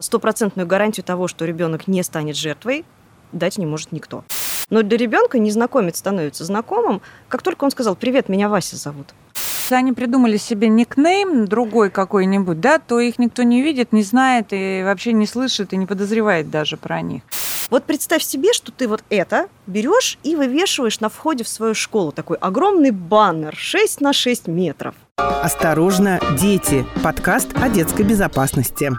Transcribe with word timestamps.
Стопроцентную 0.00 0.64
гарантию 0.64 1.02
того, 1.02 1.26
что 1.26 1.44
ребенок 1.44 1.88
не 1.88 2.04
станет 2.04 2.36
жертвой, 2.36 2.84
дать 3.32 3.58
не 3.58 3.66
может 3.66 3.90
никто. 3.90 4.22
Но 4.70 4.82
для 4.82 4.96
ребенка 4.96 5.40
незнакомец 5.40 5.98
становится 5.98 6.44
знакомым, 6.44 7.02
как 7.28 7.42
только 7.42 7.64
он 7.64 7.72
сказал 7.72 7.96
«Привет, 7.96 8.28
меня 8.28 8.48
Вася 8.48 8.76
зовут». 8.76 9.12
Если 9.34 9.74
они 9.74 9.92
придумали 9.92 10.36
себе 10.36 10.68
никнейм 10.68 11.48
другой 11.48 11.90
какой-нибудь, 11.90 12.60
да, 12.60 12.78
то 12.78 13.00
их 13.00 13.18
никто 13.18 13.42
не 13.42 13.60
видит, 13.60 13.92
не 13.92 14.04
знает 14.04 14.52
и 14.52 14.82
вообще 14.84 15.12
не 15.12 15.26
слышит 15.26 15.72
и 15.72 15.76
не 15.76 15.84
подозревает 15.84 16.48
даже 16.48 16.76
про 16.76 17.02
них. 17.02 17.22
Вот 17.68 17.82
представь 17.82 18.22
себе, 18.22 18.52
что 18.52 18.70
ты 18.70 18.86
вот 18.86 19.02
это 19.10 19.48
берешь 19.66 20.16
и 20.22 20.36
вывешиваешь 20.36 21.00
на 21.00 21.08
входе 21.08 21.42
в 21.42 21.48
свою 21.48 21.74
школу. 21.74 22.12
Такой 22.12 22.36
огромный 22.36 22.92
баннер 22.92 23.56
6 23.56 24.00
на 24.00 24.12
6 24.12 24.46
метров. 24.46 24.94
Осторожно, 25.16 26.20
дети. 26.40 26.86
Подкаст 27.02 27.48
о 27.60 27.68
детской 27.68 28.02
безопасности. 28.02 28.92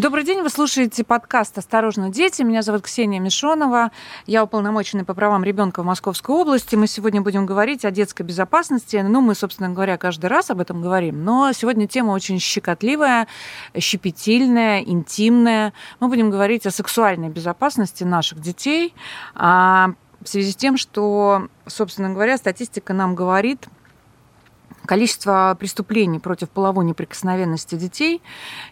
Добрый 0.00 0.24
день, 0.24 0.40
вы 0.40 0.48
слушаете 0.48 1.04
подкаст 1.04 1.58
«Осторожно, 1.58 2.08
дети». 2.08 2.40
Меня 2.40 2.62
зовут 2.62 2.84
Ксения 2.84 3.20
Мишонова. 3.20 3.90
Я 4.24 4.42
уполномоченный 4.44 5.04
по 5.04 5.12
правам 5.12 5.44
ребенка 5.44 5.82
в 5.82 5.84
Московской 5.84 6.34
области. 6.34 6.74
Мы 6.74 6.86
сегодня 6.86 7.20
будем 7.20 7.44
говорить 7.44 7.84
о 7.84 7.90
детской 7.90 8.22
безопасности. 8.22 8.96
Ну, 8.96 9.20
мы, 9.20 9.34
собственно 9.34 9.68
говоря, 9.68 9.98
каждый 9.98 10.28
раз 10.28 10.50
об 10.50 10.62
этом 10.62 10.80
говорим. 10.80 11.22
Но 11.22 11.52
сегодня 11.52 11.86
тема 11.86 12.12
очень 12.12 12.40
щекотливая, 12.40 13.28
щепетильная, 13.78 14.80
интимная. 14.80 15.74
Мы 16.00 16.08
будем 16.08 16.30
говорить 16.30 16.64
о 16.64 16.70
сексуальной 16.70 17.28
безопасности 17.28 18.02
наших 18.02 18.40
детей. 18.40 18.94
А 19.34 19.90
в 20.22 20.28
связи 20.30 20.52
с 20.52 20.56
тем, 20.56 20.78
что, 20.78 21.48
собственно 21.66 22.08
говоря, 22.08 22.38
статистика 22.38 22.94
нам 22.94 23.14
говорит– 23.14 23.68
количество 24.90 25.56
преступлений 25.56 26.18
против 26.18 26.50
половой 26.50 26.84
неприкосновенности 26.84 27.76
детей 27.76 28.20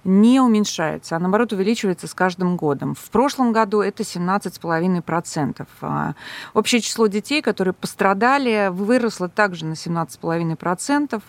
не 0.02 0.40
уменьшается, 0.40 1.14
а 1.14 1.20
наоборот 1.20 1.52
увеличивается 1.52 2.08
с 2.08 2.12
каждым 2.12 2.56
годом. 2.56 2.96
В 2.96 3.08
прошлом 3.10 3.52
году 3.52 3.82
это 3.82 4.02
17,5%. 4.02 5.66
А 5.82 6.14
общее 6.54 6.80
число 6.80 7.06
детей, 7.06 7.40
которые 7.40 7.72
пострадали, 7.72 8.66
выросло 8.68 9.28
также 9.28 9.64
на 9.64 9.74
17,5%. 9.74 11.22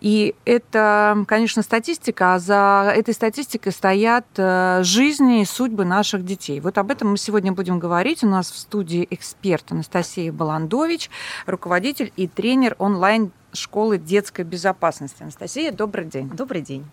И 0.00 0.34
это, 0.46 1.24
конечно, 1.28 1.60
статистика, 1.62 2.34
а 2.34 2.38
за 2.38 2.92
этой 2.96 3.12
статистикой 3.12 3.72
стоят 3.72 4.26
э, 4.36 4.80
жизни 4.82 5.42
и 5.42 5.44
судьбы 5.44 5.84
наших 5.84 6.24
детей. 6.24 6.60
Вот 6.60 6.78
об 6.78 6.90
этом 6.90 7.10
мы 7.10 7.18
сегодня 7.18 7.52
будем 7.52 7.78
говорить. 7.78 8.24
У 8.24 8.28
нас 8.28 8.50
в 8.50 8.58
студии 8.58 9.06
эксперт 9.10 9.72
Анастасия 9.72 10.32
Баландович, 10.32 11.10
руководитель 11.46 12.12
и 12.16 12.26
тренер 12.28 12.76
онлайн 12.78 13.30
школы 13.56 13.98
детской 13.98 14.44
безопасности. 14.44 15.22
Анастасия, 15.22 15.72
добрый 15.72 16.06
день. 16.06 16.28
Добрый 16.28 16.62
день. 16.62 16.84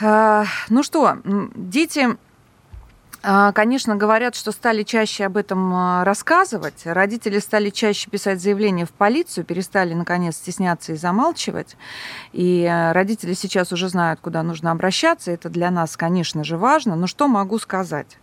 А, 0.00 0.44
ну 0.68 0.82
что, 0.82 1.18
дети 1.54 2.16
Конечно, 3.54 3.96
говорят, 3.96 4.34
что 4.34 4.52
стали 4.52 4.82
чаще 4.82 5.24
об 5.24 5.38
этом 5.38 5.72
а, 5.74 6.04
рассказывать. 6.04 6.82
Родители 6.84 7.38
стали 7.38 7.70
чаще 7.70 8.10
писать 8.10 8.38
заявления 8.38 8.84
в 8.84 8.90
полицию, 8.90 9.44
перестали, 9.46 9.94
наконец, 9.94 10.36
стесняться 10.36 10.92
и 10.92 10.96
замалчивать. 10.96 11.78
И 12.32 12.70
родители 12.92 13.32
сейчас 13.32 13.72
уже 13.72 13.88
знают, 13.88 14.20
куда 14.20 14.42
нужно 14.42 14.72
обращаться. 14.72 15.30
Это 15.30 15.48
для 15.48 15.70
нас, 15.70 15.96
конечно 15.96 16.44
же, 16.44 16.58
важно. 16.58 16.96
Но 16.96 17.06
что 17.06 17.26
могу 17.26 17.58
сказать? 17.58 18.18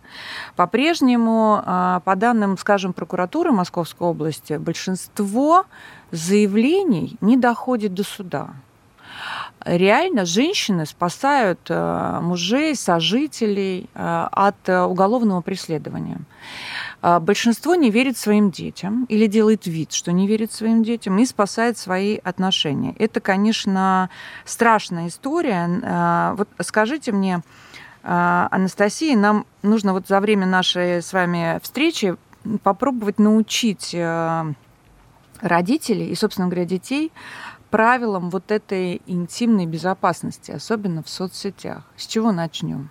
По-прежнему, 0.54 1.60
по 2.04 2.14
данным, 2.14 2.56
скажем, 2.56 2.92
прокуратуры 2.92 3.50
Московской 3.50 4.06
области, 4.06 4.52
большинство 4.52 5.66
заявлений 6.12 7.16
не 7.20 7.36
доходит 7.36 7.92
до 7.92 8.04
суда. 8.04 8.50
Реально 9.64 10.24
женщины 10.24 10.86
спасают 10.86 11.60
э, 11.68 12.18
мужей, 12.20 12.74
сожителей 12.74 13.88
э, 13.94 14.28
от 14.32 14.56
э, 14.68 14.82
уголовного 14.82 15.40
преследования. 15.40 16.18
Большинство 17.02 17.74
не 17.74 17.90
верит 17.90 18.16
своим 18.16 18.52
детям 18.52 19.06
или 19.06 19.26
делает 19.26 19.66
вид, 19.66 19.92
что 19.92 20.12
не 20.12 20.28
верит 20.28 20.52
своим 20.52 20.84
детям 20.84 21.18
и 21.18 21.26
спасает 21.26 21.76
свои 21.76 22.18
отношения. 22.18 22.94
Это, 22.96 23.20
конечно, 23.20 24.08
страшная 24.44 25.08
история. 25.08 26.34
Вот 26.36 26.48
скажите 26.60 27.10
мне, 27.10 27.42
Анастасия, 28.04 29.16
нам 29.16 29.46
нужно 29.62 29.94
вот 29.94 30.06
за 30.06 30.20
время 30.20 30.46
нашей 30.46 31.02
с 31.02 31.12
вами 31.12 31.58
встречи 31.60 32.14
попробовать 32.62 33.18
научить 33.18 33.96
родителей 35.42 36.06
и, 36.06 36.14
собственно 36.14 36.46
говоря, 36.46 36.64
детей 36.64 37.10
правилам 37.72 38.28
вот 38.30 38.52
этой 38.52 39.00
интимной 39.06 39.66
безопасности, 39.66 40.52
особенно 40.52 41.02
в 41.02 41.08
соцсетях. 41.08 41.82
С 41.96 42.06
чего 42.06 42.30
начнем? 42.30 42.90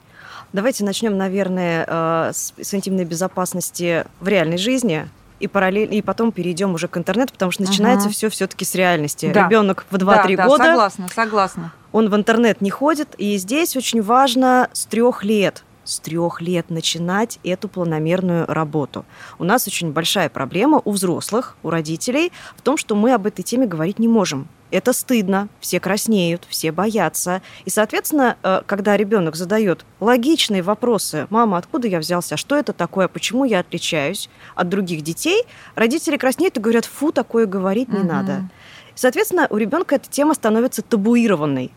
Давайте 0.53 0.84
начнем, 0.84 1.18
наверное, 1.18 1.86
э, 1.88 2.31
с 2.34 2.74
интимной 2.74 3.06
безопасности 3.06 4.06
в 4.19 4.28
реальной 4.28 4.58
жизни, 4.58 5.08
и 5.40 5.47
параллельно 5.47 5.94
и 5.94 6.02
потом 6.02 6.31
перейдем 6.31 6.74
уже 6.74 6.88
к 6.88 6.97
интернету, 6.97 7.34
потому 7.34 7.52
что 7.52 7.64
начинается 7.64 8.08
угу. 8.08 8.14
все 8.14 8.30
все-таки 8.30 8.66
с 8.66 8.75
реальности. 8.75 9.31
Да. 9.34 9.46
Ребенок 9.46 9.86
в 9.90 9.96
2-3 9.96 10.00
да, 10.02 10.36
да, 10.36 10.47
года. 10.47 10.64
Согласна, 10.64 11.08
согласна. 11.13 11.74
Он 11.92 12.09
в 12.09 12.16
интернет 12.16 12.62
не 12.62 12.69
ходит, 12.69 13.16
и 13.18 13.38
здесь 13.38 13.78
очень 13.78 14.02
важно 14.02 14.69
с 14.74 14.86
трех 14.86 15.24
лет 15.24 15.63
с 15.84 16.00
трех 16.00 16.42
лет 16.42 16.69
начинать 16.69 17.40
эту 17.44 17.68
планомерную 17.68 18.46
работу. 18.46 19.03
У 19.40 19.44
нас 19.44 19.68
очень 19.68 19.92
большая 19.92 20.30
проблема 20.30 20.80
у 20.86 20.92
взрослых, 20.92 21.58
у 21.63 21.72
родителей 21.72 22.31
в 22.56 22.62
том, 22.62 22.78
что 22.78 22.96
мы 22.96 23.13
об 23.13 23.25
этой 23.25 23.42
теме 23.42 23.66
говорить 23.66 23.98
не 23.98 24.08
можем. 24.08 24.48
Это 24.71 24.93
стыдно, 24.93 25.49
все 25.59 25.79
краснеют, 25.79 26.43
все 26.49 26.71
боятся. 26.71 27.41
И, 27.65 27.69
соответственно, 27.69 28.37
э, 28.41 28.61
когда 28.65 28.95
ребенок 28.97 29.35
задает 29.35 29.85
логичные 29.99 30.61
вопросы, 30.61 31.27
мама, 31.29 31.57
откуда 31.57 31.87
я 31.87 31.99
взялся, 31.99 32.37
что 32.37 32.55
это 32.55 32.73
такое, 32.73 33.07
почему 33.07 33.43
я 33.45 33.59
отличаюсь 33.59 34.29
от 34.55 34.69
других 34.69 35.01
детей, 35.01 35.43
родители 35.75 36.17
краснеют 36.17 36.57
и 36.57 36.61
говорят, 36.61 36.85
фу, 36.85 37.11
такое 37.11 37.45
говорить 37.45 37.89
не 37.89 37.99
угу. 37.99 38.07
надо. 38.07 38.49
Соответственно, 38.95 39.47
у 39.49 39.57
ребенка 39.57 39.95
эта 39.95 40.09
тема 40.09 40.33
становится 40.33 40.81
табуированной. 40.81 41.71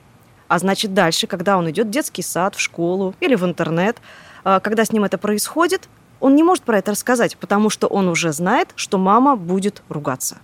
А 0.49 0.59
значит, 0.59 0.95
дальше, 0.95 1.27
когда 1.27 1.59
он 1.59 1.71
идет 1.71 1.89
в 1.89 1.91
детский 1.91 2.23
сад, 2.23 2.55
в 2.55 2.61
школу 2.61 3.15
или 3.21 3.35
в 3.35 3.45
интернет, 3.45 3.97
а, 4.45 4.61
когда 4.61 4.85
с 4.85 4.93
ним 4.93 5.05
это 5.05 5.19
происходит, 5.19 5.89
он 6.21 6.37
не 6.37 6.43
может 6.43 6.65
про 6.65 6.79
это 6.79 6.93
рассказать, 6.93 7.37
потому 7.37 7.71
что 7.71 7.87
он 7.87 8.09
уже 8.09 8.33
знает, 8.33 8.69
что 8.77 8.99
мама 8.99 9.37
будет 9.37 9.83
ругаться. 9.89 10.39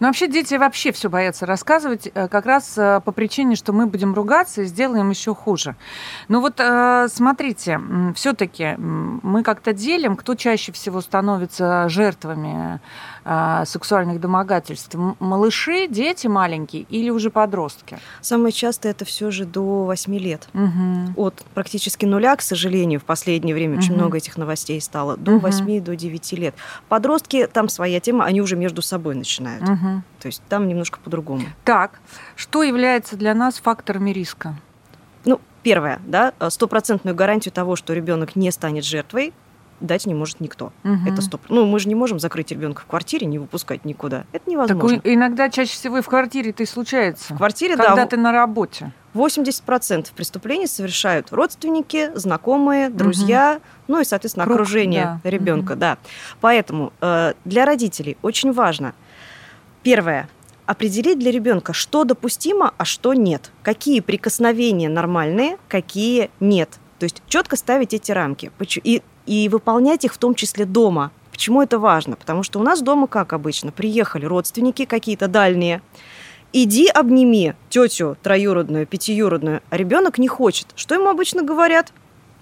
Но 0.00 0.08
вообще 0.08 0.28
дети 0.28 0.54
вообще 0.54 0.92
все 0.92 1.08
боятся 1.08 1.46
рассказывать, 1.46 2.08
э, 2.12 2.28
как 2.28 2.46
раз 2.46 2.76
э, 2.76 3.00
по 3.04 3.12
причине, 3.12 3.56
что 3.56 3.72
мы 3.72 3.86
будем 3.86 4.14
ругаться 4.14 4.62
и 4.62 4.64
сделаем 4.66 5.10
еще 5.10 5.34
хуже. 5.34 5.76
Ну 6.28 6.40
вот 6.40 6.54
э, 6.58 7.08
смотрите, 7.10 7.80
все-таки 8.14 8.74
мы 8.78 9.42
как-то 9.42 9.72
делим, 9.72 10.16
кто 10.16 10.34
чаще 10.34 10.72
всего 10.72 11.00
становится 11.00 11.88
жертвами 11.88 12.80
сексуальных 13.24 14.20
домогательств? 14.20 14.94
Малыши, 15.18 15.88
дети 15.88 16.26
маленькие 16.26 16.82
или 16.90 17.10
уже 17.10 17.30
подростки? 17.30 17.98
Самое 18.20 18.52
часто 18.52 18.88
это 18.88 19.04
все 19.04 19.30
же 19.30 19.44
до 19.44 19.84
8 19.84 20.18
лет. 20.18 20.48
Угу. 20.52 21.14
От 21.16 21.44
практически 21.54 22.04
нуля, 22.04 22.36
к 22.36 22.42
сожалению, 22.42 23.00
в 23.00 23.04
последнее 23.04 23.54
время 23.54 23.74
угу. 23.74 23.82
очень 23.82 23.94
много 23.94 24.18
этих 24.18 24.36
новостей 24.36 24.80
стало, 24.80 25.16
до 25.16 25.32
угу. 25.32 25.40
8, 25.46 25.82
до 25.82 25.96
9 25.96 26.32
лет. 26.34 26.54
Подростки, 26.88 27.46
там 27.46 27.68
своя 27.68 28.00
тема, 28.00 28.24
они 28.24 28.42
уже 28.42 28.56
между 28.56 28.82
собой 28.82 29.14
начинают. 29.14 29.62
Угу. 29.62 30.02
То 30.20 30.26
есть 30.26 30.42
там 30.48 30.68
немножко 30.68 30.98
по-другому. 31.00 31.44
Так, 31.64 32.00
что 32.36 32.62
является 32.62 33.16
для 33.16 33.34
нас 33.34 33.58
факторами 33.58 34.10
риска? 34.10 34.54
Ну, 35.24 35.40
первое, 35.62 36.00
да, 36.06 36.34
стопроцентную 36.48 37.14
гарантию 37.14 37.52
того, 37.52 37.76
что 37.76 37.94
ребенок 37.94 38.36
не 38.36 38.50
станет 38.50 38.84
жертвой, 38.84 39.32
дать 39.80 40.06
не 40.06 40.14
может 40.14 40.40
никто. 40.40 40.72
Угу. 40.84 40.98
Это 41.06 41.22
стоп. 41.22 41.42
Ну, 41.48 41.66
мы 41.66 41.78
же 41.78 41.88
не 41.88 41.94
можем 41.94 42.18
закрыть 42.18 42.50
ребенка 42.50 42.82
в 42.82 42.86
квартире, 42.86 43.26
не 43.26 43.38
выпускать 43.38 43.84
никуда. 43.84 44.24
Это 44.32 44.50
невозможно. 44.50 45.00
Так 45.00 45.12
иногда 45.12 45.48
чаще 45.48 45.72
всего 45.72 45.98
и 45.98 46.00
в 46.00 46.06
квартире 46.06 46.50
это 46.50 46.62
и 46.62 46.66
случается. 46.66 47.34
В 47.34 47.36
квартире, 47.36 47.76
когда 47.76 47.90
да. 47.90 47.90
Когда 47.90 48.06
ты 48.06 48.16
на 48.16 48.32
работе. 48.32 48.92
80% 49.14 50.08
преступлений 50.14 50.66
совершают 50.66 51.32
родственники, 51.32 52.10
знакомые, 52.14 52.90
друзья, 52.90 53.54
угу. 53.56 53.94
ну 53.94 54.00
и, 54.00 54.04
соответственно, 54.04 54.44
Круг, 54.44 54.56
окружение 54.56 55.20
да. 55.22 55.30
ребенка. 55.30 55.72
Угу. 55.72 55.78
Да. 55.78 55.98
Поэтому 56.40 56.92
э, 57.00 57.34
для 57.44 57.64
родителей 57.64 58.16
очень 58.22 58.52
важно, 58.52 58.94
первое, 59.82 60.28
определить 60.66 61.18
для 61.18 61.30
ребенка, 61.30 61.72
что 61.72 62.04
допустимо, 62.04 62.74
а 62.76 62.84
что 62.84 63.14
нет. 63.14 63.52
Какие 63.62 64.00
прикосновения 64.00 64.88
нормальные, 64.88 65.58
какие 65.68 66.30
нет. 66.40 66.70
То 66.98 67.04
есть 67.04 67.22
четко 67.26 67.56
ставить 67.56 67.94
эти 67.94 68.12
рамки. 68.12 68.50
И 68.82 69.02
и 69.26 69.48
выполнять 69.48 70.04
их 70.04 70.14
в 70.14 70.18
том 70.18 70.34
числе 70.34 70.64
дома. 70.64 71.10
Почему 71.30 71.62
это 71.62 71.78
важно? 71.78 72.16
Потому 72.16 72.42
что 72.42 72.60
у 72.60 72.62
нас 72.62 72.80
дома, 72.80 73.06
как 73.06 73.32
обычно, 73.32 73.72
приехали 73.72 74.24
родственники 74.24 74.84
какие-то 74.84 75.26
дальние, 75.26 75.82
иди 76.52 76.86
обними 76.86 77.54
тетю 77.68 78.16
троюродную, 78.22 78.86
пятиюродную, 78.86 79.60
а 79.68 79.76
ребенок 79.76 80.18
не 80.18 80.28
хочет. 80.28 80.68
Что 80.76 80.94
ему 80.94 81.08
обычно 81.08 81.42
говорят? 81.42 81.92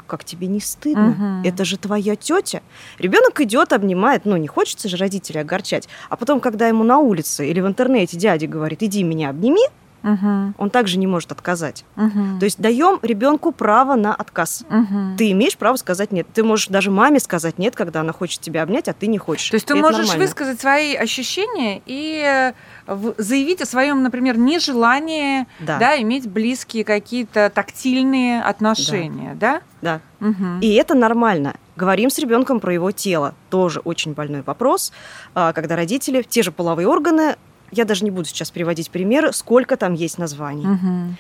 Как 0.07 0.25
тебе 0.25 0.47
не 0.47 0.61
стыдно? 0.61 1.41
Угу. 1.43 1.49
Это 1.49 1.65
же 1.65 1.79
твоя 1.79 2.17
тетя. 2.17 2.61
Ребенок 2.99 3.41
идет, 3.41 3.73
обнимает, 3.73 4.27
ну 4.27 4.37
не 4.37 4.47
хочется 4.47 4.89
же 4.89 4.99
родителей 4.99 5.41
огорчать. 5.41 5.89
А 6.11 6.17
потом, 6.17 6.41
когда 6.41 6.69
ему 6.69 6.85
на 6.85 6.99
улице 6.99 7.49
или 7.49 7.61
в 7.61 7.67
интернете 7.67 8.19
дядя 8.19 8.47
говорит, 8.47 8.83
иди 8.83 9.03
меня 9.05 9.31
обними, 9.31 9.63
Мгм. 10.03 10.55
Он 10.59 10.71
также 10.71 10.99
не 10.99 11.07
может 11.07 11.33
отказать. 11.33 11.85
Мгм. 11.97 12.39
То 12.39 12.45
есть 12.45 12.61
даем 12.61 12.99
ребенку 13.03 13.53
право 13.53 13.95
на 13.95 14.15
отказ. 14.15 14.65
Мгм. 14.69 15.17
Ты 15.17 15.31
имеешь 15.33 15.57
право 15.57 15.77
сказать 15.77 16.13
нет. 16.13 16.27
Ты 16.33 16.43
можешь 16.43 16.69
даже 16.69 16.91
маме 16.91 17.21
сказать 17.21 17.59
нет, 17.59 17.75
когда 17.77 18.01
она 18.01 18.13
хочет 18.13 18.41
тебя 18.41 18.63
обнять, 18.63 18.89
а 18.89 18.93
ты 18.93 19.07
не 19.07 19.19
хочешь. 19.19 19.51
То 19.51 19.57
есть 19.57 19.67
ты 19.67 19.75
можешь 19.75 20.07
нормально. 20.07 20.25
высказать 20.25 20.61
свои 20.61 20.95
ощущения 20.95 21.83
и 21.87 22.53
э, 22.87 23.13
заявить 23.19 23.61
о 23.63 23.67
своем, 23.67 24.03
например, 24.03 24.37
нежелании 24.39 25.47
Да, 25.61 25.79
да, 25.79 26.01
иметь 26.03 26.29
близкие 26.29 26.85
какие-то 26.85 27.51
тактильные 27.55 28.43
отношения, 28.43 29.35
да? 29.35 29.63
да. 29.81 30.01
Мгм. 30.21 30.61
И 30.61 30.73
это 30.75 30.95
нормально. 30.95 31.55
Говорим 31.77 32.11
с 32.11 32.19
ребенком 32.19 32.61
про 32.61 32.73
его 32.73 32.91
тело. 32.91 33.35
Тоже 33.51 33.81
очень 33.81 34.13
больной 34.13 34.43
вопрос. 34.43 34.93
А, 35.35 35.53
Когда 35.53 35.75
родители, 35.75 36.23
те 36.23 36.43
же 36.43 36.53
половые 36.53 36.87
органы, 36.87 37.37
я 37.73 37.85
даже 37.85 38.05
не 38.05 38.11
буду 38.11 38.27
сейчас 38.27 38.51
приводить 38.51 38.91
примеры, 38.91 39.33
сколько 39.33 39.77
там 39.77 39.95
есть 39.95 40.19
названий. 40.19 40.67
Мгм. 40.67 41.17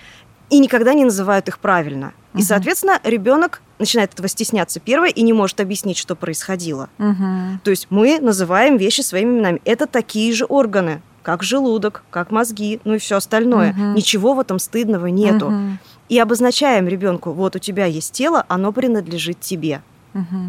И 0.50 0.58
никогда 0.58 0.92
не 0.94 1.04
называют 1.04 1.48
их 1.48 1.58
правильно. 1.58 2.12
И, 2.34 2.38
Мгм. 2.38 2.44
соответственно, 2.44 3.00
ребенок 3.04 3.62
начинает 3.78 4.12
этого 4.12 4.28
стесняться 4.28 4.80
первое 4.80 5.08
и 5.08 5.22
не 5.22 5.32
может 5.32 5.60
объяснить, 5.60 5.96
что 5.96 6.14
происходило. 6.14 6.88
Мгм. 6.98 7.60
То 7.64 7.70
есть 7.70 7.86
мы 7.90 8.20
называем 8.20 8.76
вещи 8.76 9.00
своими 9.00 9.30
именами. 9.30 9.60
Это 9.64 9.86
такие 9.86 10.32
же 10.34 10.44
органы, 10.44 11.00
как 11.22 11.42
желудок, 11.42 12.02
как 12.10 12.30
мозги, 12.30 12.80
ну 12.84 12.94
и 12.94 12.98
все 12.98 13.16
остальное. 13.16 13.72
Мгм. 13.72 13.94
Ничего 13.94 14.34
в 14.34 14.40
этом 14.40 14.58
стыдного 14.58 15.06
нету. 15.06 15.50
Мгм. 15.50 15.78
И 16.08 16.18
обозначаем 16.18 16.86
ребенку, 16.86 17.32
вот 17.32 17.56
у 17.56 17.58
тебя 17.58 17.86
есть 17.86 18.12
тело, 18.12 18.44
оно 18.48 18.72
принадлежит 18.72 19.40
тебе. 19.40 19.80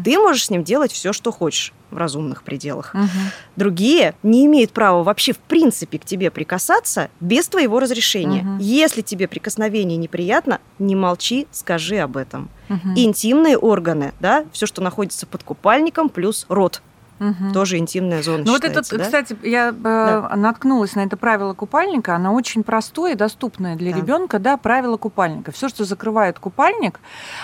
Ты 0.04 0.18
можешь 0.18 0.46
с 0.46 0.50
ним 0.50 0.64
делать 0.64 0.92
все, 0.92 1.12
что 1.12 1.32
хочешь 1.32 1.72
в 1.90 1.96
разумных 1.96 2.42
пределах. 2.42 2.92
Мгм. 2.94 3.08
Другие 3.56 4.14
не 4.22 4.46
имеют 4.46 4.72
права 4.72 5.02
вообще 5.02 5.32
в 5.32 5.38
принципе 5.38 5.98
к 5.98 6.04
тебе 6.04 6.30
прикасаться 6.30 7.08
без 7.20 7.48
твоего 7.48 7.78
разрешения. 7.78 8.42
Мгм. 8.42 8.58
Если 8.58 9.00
тебе 9.02 9.28
прикосновение 9.28 9.96
неприятно, 9.96 10.60
не 10.78 10.96
молчи, 10.96 11.46
скажи 11.52 11.98
об 11.98 12.16
этом. 12.16 12.50
Мгм. 12.68 12.94
Интимные 12.96 13.56
органы, 13.56 14.12
да, 14.20 14.44
все, 14.52 14.66
что 14.66 14.82
находится 14.82 15.26
под 15.26 15.42
купальником, 15.44 16.08
плюс 16.08 16.46
рот, 16.48 16.82
Мгм. 17.18 17.52
тоже 17.52 17.78
интимная 17.78 18.22
зона 18.22 18.42
Ну 18.44 18.52
вот 18.52 18.64
это, 18.64 18.82
да? 18.96 19.04
кстати, 19.04 19.36
я 19.42 19.68
э, 19.68 20.36
наткнулась 20.36 20.94
на 20.96 21.00
это 21.00 21.16
правило 21.16 21.54
купальника. 21.54 22.16
Оно 22.16 22.34
очень 22.34 22.62
простое 22.64 23.12
и 23.12 23.14
доступное 23.14 23.76
для 23.76 23.92
Да. 23.92 23.98
ребенка, 23.98 24.38
да, 24.38 24.56
правило 24.56 24.96
купальника. 24.96 25.52
Все, 25.52 25.68
что 25.68 25.84
закрывает 25.84 26.38
купальник, 26.38 27.00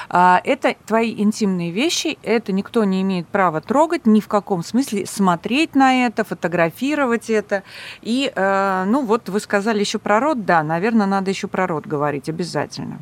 а, 0.09 0.41
это 0.45 0.75
твои 0.87 1.15
интимные 1.23 1.71
вещи. 1.71 2.19
Это 2.23 2.53
никто 2.53 2.85
не 2.85 3.03
имеет 3.03 3.29
права 3.29 3.61
трогать, 3.61 4.07
ни 4.07 4.21
в 4.21 4.29
каком 4.29 4.63
смысле 4.65 5.07
смотреть 5.07 5.75
на 5.75 6.07
это, 6.07 6.25
фотографировать 6.25 7.31
это. 7.31 7.63
И, 8.03 8.33
э, 8.35 8.85
ну 8.87 9.05
вот 9.05 9.29
вы 9.29 9.41
сказали 9.41 9.81
еще 9.81 9.99
про 9.99 10.21
рот, 10.21 10.45
да, 10.45 10.63
наверное, 10.63 11.07
надо 11.07 11.31
еще 11.31 11.47
про 11.47 11.67
рот 11.67 11.87
говорить 11.87 12.29
обязательно. 12.29 12.99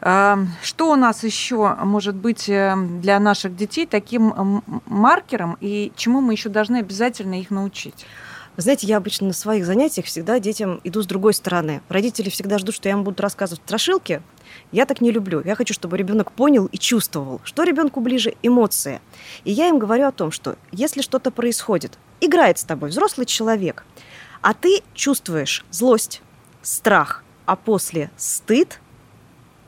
А, 0.00 0.38
Что 0.62 0.92
у 0.92 0.96
нас 0.96 1.24
еще 1.24 1.74
может 1.82 2.14
быть 2.14 2.48
э, 2.48 2.74
для 3.00 3.18
наших 3.18 3.56
детей 3.56 3.86
таким 3.86 4.62
маркером 4.86 5.56
и 5.60 5.92
чему 5.96 6.20
мы 6.20 6.34
еще 6.34 6.48
должны 6.48 6.76
обязательно 6.78 7.40
их 7.40 7.50
научить? 7.50 8.06
Знаете, 8.58 8.86
я 8.86 8.96
обычно 8.96 9.26
на 9.26 9.32
своих 9.34 9.66
занятиях 9.66 10.06
всегда 10.06 10.40
детям 10.40 10.80
иду 10.82 11.02
с 11.02 11.06
другой 11.06 11.34
стороны. 11.34 11.82
Родители 11.90 12.30
всегда 12.30 12.58
ждут, 12.58 12.74
что 12.74 12.88
я 12.88 12.94
им 12.94 13.04
буду 13.04 13.22
рассказывать 13.22 13.62
страшилки. 13.66 14.22
Я 14.72 14.86
так 14.86 15.02
не 15.02 15.10
люблю. 15.10 15.42
Я 15.44 15.54
хочу, 15.54 15.74
чтобы 15.74 15.98
ребенок 15.98 16.32
понял 16.32 16.66
и 16.66 16.78
чувствовал, 16.78 17.42
что 17.44 17.64
ребенку 17.64 18.00
ближе 18.00 18.34
эмоции. 18.42 19.00
И 19.44 19.52
я 19.52 19.68
им 19.68 19.78
говорю 19.78 20.06
о 20.06 20.12
том, 20.12 20.30
что 20.30 20.56
если 20.72 21.02
что-то 21.02 21.30
происходит, 21.30 21.98
играет 22.20 22.58
с 22.58 22.64
тобой 22.64 22.90
взрослый 22.90 23.26
человек, 23.26 23.84
а 24.40 24.54
ты 24.54 24.82
чувствуешь 24.94 25.64
злость, 25.70 26.22
страх, 26.62 27.24
а 27.44 27.56
после 27.56 28.10
стыд, 28.16 28.80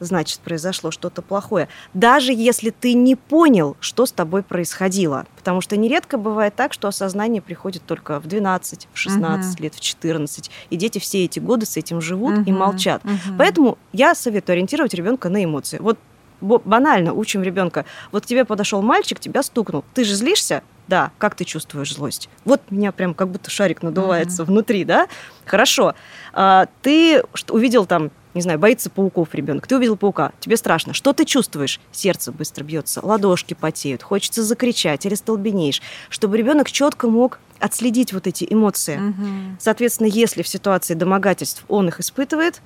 значит, 0.01 0.41
произошло 0.41 0.91
что-то 0.91 1.23
плохое. 1.23 1.69
Даже 1.95 2.33
если 2.33 2.71
ты 2.71 2.95
не 2.95 3.17
понял, 3.17 3.77
что 3.81 4.07
с 4.07 4.13
тобой 4.13 4.43
происходило. 4.43 5.27
Потому 5.37 5.61
что 5.61 5.77
нередко 5.77 6.19
бывает 6.19 6.55
так, 6.55 6.73
что 6.73 6.89
осознание 6.89 7.43
приходит 7.43 7.83
только 7.85 8.21
в 8.21 8.27
12, 8.27 8.89
в 8.93 8.99
16 8.99 9.55
Мгм. 9.55 9.63
лет, 9.65 9.75
в 9.75 9.81
14. 9.81 10.51
И 10.71 10.77
дети 10.77 10.99
все 10.99 11.25
эти 11.25 11.39
годы 11.39 11.67
с 11.67 11.77
этим 11.77 12.01
живут 12.01 12.35
и 12.47 12.51
Мгм, 12.51 12.55
молчат. 12.59 13.03
мгм. 13.05 13.37
Поэтому 13.39 13.79
я 13.93 14.15
советую 14.15 14.55
ориентировать 14.55 14.95
ребенка 14.95 15.29
на 15.29 15.45
эмоции. 15.45 15.79
Вот 15.81 15.99
банально 16.41 17.15
учим 17.15 17.43
ребенка. 17.43 17.85
Вот 18.13 18.23
к 18.23 18.27
тебе 18.27 18.45
подошел 18.45 18.81
мальчик, 18.83 19.19
тебя 19.19 19.43
стукнул. 19.43 19.85
Ты 19.95 20.05
же 20.05 20.15
злишься? 20.15 20.63
Да. 20.87 21.11
Как 21.19 21.35
ты 21.35 21.45
чувствуешь 21.45 21.93
злость? 21.93 22.29
Вот 22.45 22.63
меня 22.71 22.93
прям 22.93 23.13
как 23.13 23.29
будто 23.29 23.51
шарик 23.51 23.83
надувается 23.83 24.45
внутри, 24.45 24.85
да? 24.85 25.09
Хорошо. 25.45 25.95
А, 26.33 26.67
ты 26.83 27.23
увидел 27.51 27.87
там, 27.87 28.11
не 28.35 28.41
знаю, 28.43 28.59
боится 28.59 28.91
пауков 28.91 29.35
ребенок. 29.35 29.67
Ты 29.67 29.77
увидел 29.77 29.97
паука, 29.97 30.33
тебе 30.41 30.57
страшно. 30.57 30.93
Что 30.93 31.13
ты 31.13 31.25
чувствуешь? 31.25 31.81
Сердце 31.93 32.33
быстро 32.33 32.65
бьется, 32.65 33.01
ладошки 33.05 33.55
потеют, 33.55 34.03
хочется 34.03 34.43
закричать 34.43 35.07
или 35.07 35.15
столбенеешь, 35.15 35.83
чтобы 36.11 36.37
ребенок 36.37 36.71
четко 36.71 37.09
мог 37.09 37.39
отследить 37.59 38.13
вот 38.13 38.27
эти 38.27 38.47
эмоции. 38.49 38.97
Мгм. 38.99 39.57
Соответственно, 39.61 40.07
если 40.09 40.43
в 40.43 40.49
ситуации 40.49 40.95
домогательств 40.95 41.65
он 41.69 41.89
их 41.89 42.01
испытывает, 42.01 42.63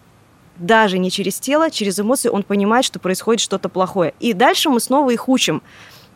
даже 0.56 0.98
не 0.98 1.10
через 1.10 1.40
тело, 1.40 1.70
через 1.70 1.98
эмоции 1.98 2.28
он 2.28 2.42
понимает, 2.42 2.84
что 2.84 2.98
происходит 2.98 3.40
что-то 3.40 3.68
плохое. 3.68 4.12
И 4.20 4.34
дальше 4.34 4.68
мы 4.68 4.80
снова 4.80 5.10
их 5.10 5.28
учим. 5.28 5.62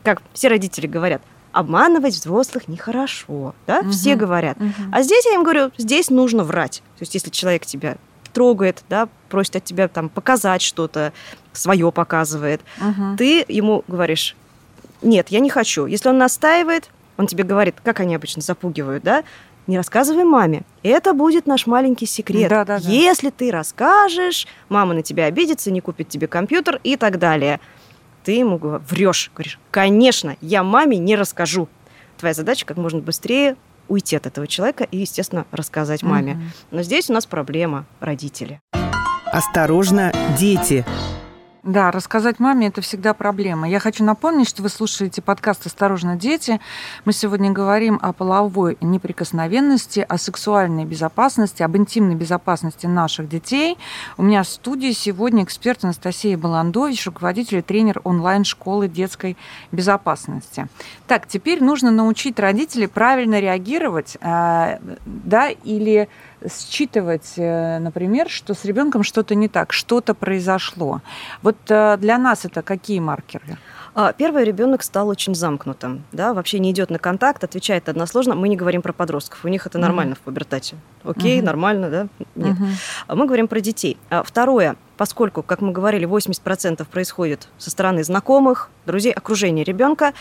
Как 0.02 0.22
все 0.34 0.48
родители 0.48 0.87
говорят, 0.87 1.22
обманывать 1.52 2.14
взрослых 2.14 2.69
нехорошо. 2.69 3.54
Да? 3.66 3.82
Все 3.90 4.10
Мгм. 4.10 4.19
говорят. 4.19 4.60
Мгм. 4.60 4.93
А 4.93 5.02
здесь 5.02 5.25
я 5.25 5.34
им 5.34 5.43
говорю, 5.43 5.70
здесь 5.78 6.10
нужно 6.10 6.44
врать. 6.44 6.82
То 6.98 7.02
есть 7.02 7.14
если 7.14 7.31
человек 7.31 7.64
тебя 7.64 7.96
трогает, 8.37 8.85
да, 8.91 9.09
просит 9.31 9.56
от 9.56 9.65
тебя 9.65 9.88
там 9.88 10.11
показать 10.11 10.61
что-то, 10.61 11.15
свое 11.55 11.91
показывает, 11.91 12.61
Мгм. 12.79 13.17
ты 13.17 13.43
ему 13.49 13.83
говоришь, 13.88 14.37
нет, 15.00 15.31
я 15.31 15.41
не 15.41 15.49
хочу. 15.49 15.87
Если 15.87 16.11
он 16.11 16.19
настаивает, 16.19 16.91
он 17.17 17.27
тебе 17.29 17.44
говорит, 17.44 17.77
как 17.83 18.00
они 18.00 18.15
обычно 18.15 18.43
запугивают, 18.43 19.03
да, 19.03 19.25
не 19.67 19.79
рассказывай 19.79 20.25
маме. 20.25 20.65
Это 20.83 21.15
будет 21.15 21.47
наш 21.47 21.67
маленький 21.67 22.05
секрет. 22.05 22.50
Да-да-да. 22.50 22.87
Если 22.87 23.31
ты 23.31 23.50
расскажешь, 23.50 24.47
мама 24.69 24.93
на 24.93 25.00
тебя 25.03 25.25
обидится, 25.25 25.71
не 25.71 25.81
купит 25.81 26.11
тебе 26.11 26.27
компьютер 26.27 26.79
и 26.85 26.97
так 26.97 27.19
далее. 27.19 27.59
Ты 28.23 28.32
ему 28.32 28.59
врешь, 28.59 29.31
говоришь, 29.35 29.59
конечно, 29.71 30.37
я 30.43 30.62
маме 30.62 30.99
не 30.99 31.17
расскажу. 31.17 31.69
Твоя 32.19 32.35
задача 32.35 32.67
как 32.67 32.77
можно 32.77 33.00
быстрее 33.00 33.56
уйти 33.88 34.17
от 34.17 34.27
этого 34.27 34.47
человека 34.47 34.85
и, 34.85 34.99
естественно, 34.99 35.47
рассказать 35.50 36.03
маме. 36.03 36.35
Мгм. 36.35 36.50
Но 36.71 36.83
здесь 36.83 37.11
у 37.11 37.12
нас 37.12 37.27
проблема 37.27 37.87
родители. 38.00 38.61
Осторожно, 39.27 40.12
дети. 40.38 40.85
Да, 41.67 41.91
рассказать 41.91 42.39
маме 42.39 42.69
это 42.69 42.81
всегда 42.81 43.13
проблема. 43.13 43.69
Я 43.69 43.81
хочу 43.81 44.05
напомнить, 44.05 44.49
что 44.49 44.63
вы 44.63 44.69
слушаете 44.69 45.20
подкаст 45.20 45.67
«Осторожно, 45.67 46.15
дети». 46.15 46.61
Мы 47.05 47.13
сегодня 47.13 47.51
говорим 47.51 47.99
о 48.01 48.13
половой 48.13 48.79
неприкосновенности, 48.81 50.06
о 50.08 50.17
сексуальной 50.17 50.85
безопасности, 50.85 51.65
об 51.65 51.77
интимной 51.77 52.15
безопасности 52.15 52.87
наших 52.87 53.29
детей. 53.29 53.79
У 54.17 54.23
меня 54.23 54.44
в 54.44 54.49
студии 54.49 54.93
сегодня 54.93 55.43
эксперт 55.43 55.82
Анастасия 55.82 56.39
Баландович, 56.39 57.05
руководитель 57.06 57.58
и 57.58 57.63
тренер 57.63 58.01
онлайн-школы 58.05 58.87
детской 58.87 59.37
безопасности. 59.73 60.69
Так, 61.08 61.27
теперь 61.27 61.65
нужно 61.65 61.91
научить 61.91 62.39
родителей 62.39 62.87
правильно 62.87 63.41
реагировать, 63.41 64.17
э, 64.20 64.79
да, 65.05 65.49
или 65.51 66.08
считывать, 66.50 67.34
э, 67.36 67.79
например, 67.79 68.29
что 68.29 68.55
с 68.55 68.65
ребенком 68.65 69.03
что-то 69.03 69.34
не 69.34 69.48
так, 69.48 69.72
что-то 69.72 70.15
произошло. 70.15 71.00
Вот 71.43 71.56
э, 71.69 71.96
для 71.98 72.19
нас 72.19 72.44
это 72.44 72.62
какие 72.62 73.00
маркеры? 73.00 73.56
А, 73.94 74.12
Первый 74.12 74.44
ребенок 74.44 74.82
стал 74.82 75.08
очень 75.08 75.34
замкнутым, 75.34 76.05
да, 76.12 76.34
вообще 76.34 76.58
не 76.58 76.70
идет 76.70 76.91
на 76.91 76.98
контакт, 76.98 77.43
отвечает 77.44 77.88
односложно. 77.88 78.34
Мы 78.34 78.48
не 78.48 78.56
говорим 78.56 78.82
про 78.82 78.93
подростков, 78.93 79.44
у 79.44 79.48
них 79.48 79.67
это 79.67 79.79
нормально 79.79 80.15
в 80.15 80.19
пубертате. 80.19 80.76
Окей, 81.03 81.38
Мгм. 81.38 81.46
нормально, 81.46 81.91
да? 81.91 82.06
Нет. 82.34 82.56
А 83.06 83.15
Мы 83.15 83.24
говорим 83.26 83.48
про 83.48 83.60
детей. 83.60 83.96
А 84.10 84.22
Второе, 84.22 84.76
поскольку, 84.98 85.43
как 85.43 85.62
мы 85.62 85.72
говорили, 85.72 86.05
80% 86.05 86.86
происходит 86.88 87.48
со 87.56 87.70
стороны 87.70 88.05
знакомых, 88.05 88.69
друзей, 88.84 89.12
окружения 89.12 89.65
ребенка, 89.65 90.12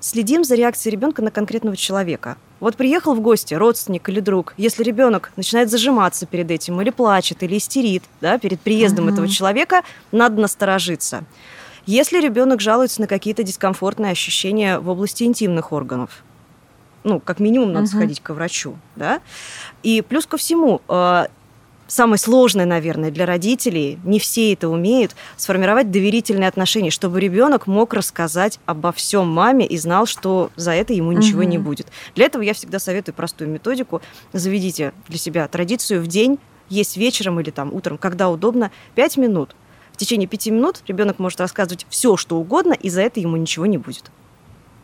следим 0.00 0.42
за 0.44 0.54
реакцией 0.54 0.92
ребенка 0.92 1.20
на 1.22 1.30
конкретного 1.30 1.76
человека. 1.76 2.36
Вот 2.60 2.76
приехал 2.76 3.14
в 3.14 3.20
гости 3.20 3.54
родственник 3.54 4.08
или 4.08 4.20
друг, 4.20 4.54
если 4.56 4.82
ребенок 4.82 5.30
начинает 5.36 5.70
зажиматься 5.70 6.26
перед 6.26 6.50
этим, 6.50 6.80
или 6.80 6.90
плачет, 6.90 7.42
или 7.42 7.56
истерит, 7.56 8.02
да, 8.20 8.38
перед 8.38 8.60
приездом 8.60 9.04
Мгм. 9.04 9.14
этого 9.14 9.28
человека, 9.28 9.82
надо 10.10 10.40
насторожиться. 10.40 11.24
Если 11.86 12.20
ребенок 12.20 12.60
жалуется 12.60 13.00
на 13.00 13.06
какие-то 13.06 13.42
дискомфортные 13.44 14.12
ощущения 14.12 14.78
в 14.80 14.88
области 14.88 15.22
интимных 15.22 15.72
органов, 15.72 16.24
ну, 17.04 17.20
как 17.20 17.38
минимум, 17.38 17.72
надо 17.72 17.86
Мгм. 17.86 17.96
сходить 17.96 18.20
к 18.20 18.30
врачу, 18.30 18.76
да. 18.96 19.20
И 19.82 20.02
плюс 20.02 20.26
ко 20.26 20.36
всему, 20.36 20.82
э, 20.88 21.26
самое 21.88 22.18
сложное, 22.18 22.66
наверное, 22.66 23.10
для 23.10 23.26
родителей, 23.26 23.98
не 24.04 24.20
все 24.20 24.52
это 24.52 24.68
умеют, 24.68 25.16
сформировать 25.36 25.90
доверительные 25.90 26.48
отношения, 26.48 26.90
чтобы 26.90 27.20
ребенок 27.20 27.66
мог 27.66 27.92
рассказать 27.94 28.60
обо 28.66 28.92
всем 28.92 29.28
маме 29.28 29.66
и 29.66 29.76
знал, 29.76 30.06
что 30.06 30.50
за 30.54 30.72
это 30.72 30.92
ему 30.92 31.10
ничего 31.10 31.42
не 31.42 31.58
Мгм. 31.58 31.66
будет. 31.66 31.88
Для 32.14 32.26
этого 32.26 32.42
я 32.42 32.54
всегда 32.54 32.78
советую 32.78 33.14
простую 33.14 33.50
методику. 33.50 34.00
Заведите 34.32 34.92
для 35.08 35.18
себя 35.18 35.48
традицию 35.48 36.02
в 36.02 36.06
день 36.06 36.38
есть 36.68 36.96
вечером 36.96 37.40
или 37.40 37.50
там 37.50 37.74
утром, 37.74 37.98
когда 37.98 38.28
удобно, 38.28 38.70
5 38.94 39.16
минут. 39.16 39.56
В 39.92 39.96
течение 39.96 40.28
5 40.28 40.50
минут 40.50 40.82
ребенок 40.86 41.18
может 41.18 41.40
рассказывать 41.40 41.86
все, 41.88 42.16
что 42.16 42.36
угодно, 42.36 42.74
и 42.74 42.88
за 42.88 43.00
это 43.00 43.18
ему 43.18 43.36
ничего 43.36 43.66
не 43.66 43.78
будет. 43.78 44.12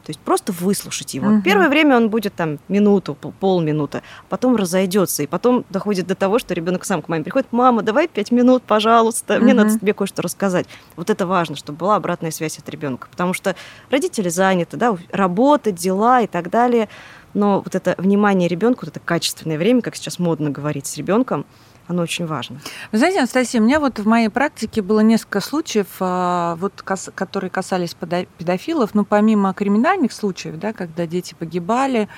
То 0.05 0.11
есть 0.11 0.21
просто 0.21 0.53
выслушать 0.53 1.15
его. 1.15 1.29
Угу. 1.29 1.43
Первое 1.43 1.69
время 1.69 1.97
он 1.97 2.11
будет 2.11 2.35
там 2.35 2.59
минуту, 2.69 3.15
полминуты, 3.15 4.03
потом 4.29 4.57
разойдется, 4.57 5.23
и 5.23 5.27
потом 5.27 5.65
доходит 5.71 6.07
до 6.07 6.15
того, 6.15 6.39
что 6.39 6.53
ребенок 6.55 6.85
сам 6.85 7.01
к 7.01 7.09
маме 7.09 7.25
приходит, 7.25 7.49
мама, 7.53 7.83
давай 7.83 8.07
пять 8.07 8.31
минут, 8.31 8.63
пожалуйста, 8.65 9.39
мне 9.39 9.55
угу. 9.55 9.63
надо 9.63 9.79
тебе 9.79 9.95
кое-что 9.95 10.21
рассказать. 10.23 10.67
Вот 10.97 11.09
это 11.09 11.27
важно, 11.27 11.57
чтобы 11.57 11.79
была 11.79 11.97
обратная 11.97 12.31
связь 12.31 12.59
от 12.59 12.69
ребенка, 12.69 13.09
потому 13.11 13.33
что 13.33 13.57
родители 13.91 14.29
заняты, 14.29 14.77
да, 14.77 14.97
работа, 15.11 15.73
дела 15.73 16.21
и 16.21 16.27
так 16.27 16.51
далее, 16.51 16.89
но 17.35 17.61
вот 17.61 17.75
это 17.75 17.95
внимание 17.99 18.49
ребенку, 18.49 18.87
вот 18.87 18.97
это 18.97 19.01
качественное 19.01 19.59
время, 19.59 19.83
как 19.83 19.97
сейчас 19.97 20.19
модно 20.19 20.51
говорить 20.51 20.87
с 20.87 20.97
ребенком, 20.97 21.45
оно 21.87 22.03
очень 22.03 22.27
важно. 22.27 22.61
Вы 22.93 22.99
знаете, 22.99 23.19
Анастасия, 23.19 23.61
у 23.61 23.65
меня 23.65 23.79
вот 23.79 23.99
в 23.99 24.07
моей 24.07 24.29
практике 24.29 24.81
было 24.81 25.01
несколько 25.01 25.41
случаев, 25.41 25.89
а, 26.01 26.57
вот, 26.57 26.83
которые 26.83 27.51
касались 27.51 27.95
педофилов, 27.95 28.95
ну, 28.95 29.05
помимо 29.05 29.53
криминальных 29.53 30.13
случаев, 30.13 30.59
да, 30.59 30.73
когда 30.73 31.07
дети 31.07 31.35
погибали, 31.39 32.09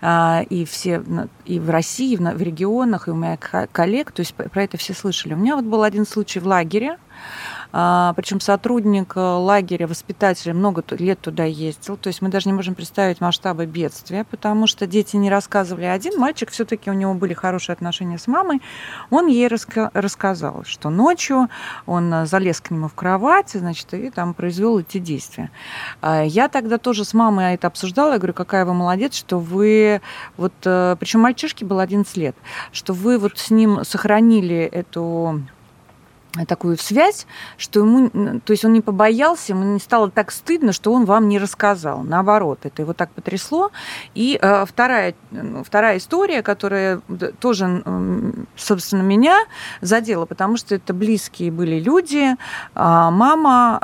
а, 0.00 0.42
и 0.48 0.64
все, 0.64 1.02
и 1.44 1.60
в 1.60 1.68
России, 1.68 2.14
и 2.14 2.16
в 2.16 2.40
регионах, 2.40 3.08
и 3.08 3.10
у 3.10 3.14
моих 3.14 3.40
коллег, 3.72 4.12
то 4.12 4.20
есть 4.20 4.34
про 4.34 4.62
это 4.62 4.78
все 4.78 4.94
слышали. 4.94 5.34
У 5.34 5.38
меня 5.38 5.56
вот 5.56 5.66
был 5.66 5.82
один 5.82 6.06
случай 6.06 6.40
в 6.40 6.46
лагере, 6.46 6.96
Причем 7.72 8.40
сотрудник 8.40 9.12
э, 9.16 9.20
лагеря, 9.20 9.86
воспитатель 9.86 10.52
много 10.52 10.82
лет 10.90 11.20
туда 11.20 11.44
ездил. 11.44 11.96
То 11.96 12.08
есть 12.08 12.20
мы 12.20 12.28
даже 12.28 12.48
не 12.48 12.52
можем 12.52 12.74
представить 12.74 13.20
масштабы 13.20 13.66
бедствия, 13.66 14.24
потому 14.24 14.66
что 14.66 14.86
дети 14.86 15.16
не 15.16 15.30
рассказывали. 15.30 15.84
Один 15.84 16.18
мальчик, 16.18 16.50
все-таки 16.50 16.90
у 16.90 16.94
него 16.94 17.14
были 17.14 17.34
хорошие 17.34 17.74
отношения 17.74 18.18
с 18.18 18.26
мамой, 18.26 18.60
он 19.10 19.26
ей 19.26 19.46
раска- 19.46 19.90
рассказал, 19.94 20.64
что 20.64 20.90
ночью 20.90 21.48
он 21.86 22.12
э, 22.12 22.26
залез 22.26 22.60
к 22.60 22.70
нему 22.70 22.88
в 22.88 22.94
кровать, 22.94 23.50
значит, 23.50 23.92
и 23.94 24.10
там 24.10 24.34
произвел 24.34 24.78
эти 24.78 24.98
действия. 24.98 25.50
А, 26.00 26.22
я 26.22 26.48
тогда 26.48 26.78
тоже 26.78 27.04
с 27.04 27.14
мамой 27.14 27.54
это 27.54 27.68
обсуждала. 27.68 28.12
Я 28.12 28.18
говорю, 28.18 28.34
какая 28.34 28.64
вы 28.64 28.74
молодец, 28.74 29.14
что 29.14 29.38
вы 29.38 30.00
вот, 30.36 30.52
э, 30.64 30.96
причем 30.98 31.20
мальчишке 31.20 31.64
был 31.64 31.78
11 31.78 32.16
лет, 32.16 32.36
что 32.72 32.92
вы 32.92 33.18
вот 33.18 33.38
с 33.38 33.50
ним 33.50 33.84
сохранили 33.84 34.58
эту 34.58 35.42
такую 36.46 36.78
связь, 36.78 37.26
что 37.56 37.80
ему, 37.80 38.40
то 38.40 38.52
есть 38.52 38.64
он 38.64 38.72
не 38.72 38.80
побоялся, 38.80 39.52
ему 39.52 39.64
не 39.64 39.80
стало 39.80 40.10
так 40.10 40.30
стыдно, 40.30 40.72
что 40.72 40.92
он 40.92 41.04
вам 41.04 41.28
не 41.28 41.38
рассказал. 41.38 42.02
Наоборот, 42.02 42.60
это 42.62 42.82
его 42.82 42.92
так 42.92 43.10
потрясло. 43.10 43.70
И 44.14 44.38
э, 44.40 44.64
вторая, 44.66 45.14
вторая 45.64 45.98
история, 45.98 46.42
которая 46.42 47.00
тоже, 47.40 47.82
собственно, 48.56 49.02
меня 49.02 49.38
задела, 49.80 50.24
потому 50.26 50.56
что 50.56 50.74
это 50.74 50.94
близкие 50.94 51.50
были 51.50 51.80
люди, 51.80 52.32
э, 52.32 52.36
мама 52.74 53.78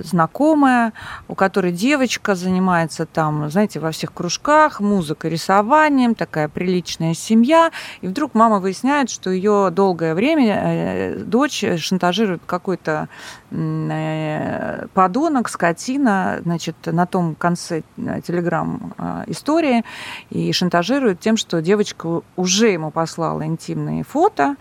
э, 0.00 0.02
знакомая, 0.04 0.92
у 1.28 1.34
которой 1.34 1.72
девочка 1.72 2.34
занимается 2.34 3.04
там, 3.04 3.50
знаете, 3.50 3.78
во 3.78 3.90
всех 3.90 4.12
кружках, 4.14 4.80
музыкой, 4.80 5.30
рисованием, 5.30 6.14
такая 6.14 6.48
приличная 6.48 7.14
семья, 7.14 7.70
и 8.00 8.08
вдруг 8.08 8.34
мама 8.34 8.58
выясняет, 8.58 9.10
что 9.10 9.30
ее 9.30 9.70
долгое 9.70 10.14
время 10.14 10.62
э, 10.64 11.16
дочь 11.18 11.64
шантажирует 11.90 12.42
какой-то 12.46 13.08
э, 13.50 14.86
подонок, 14.94 15.48
скотина, 15.48 16.40
значит, 16.44 16.76
на 16.86 17.06
том 17.06 17.34
конце 17.34 17.82
э, 17.96 18.20
телеграм 18.24 18.94
э, 18.96 19.24
истории 19.26 19.84
и 20.30 20.52
шантажирует 20.52 21.18
тем, 21.18 21.36
что 21.36 21.60
девочка 21.60 22.22
уже 22.36 22.68
ему 22.68 22.92
послала 22.92 23.44
интимные 23.44 24.04
фото, 24.04 24.56